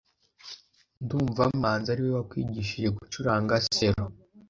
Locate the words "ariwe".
1.93-2.11